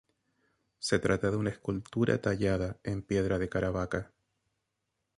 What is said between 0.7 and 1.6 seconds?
Se trata de una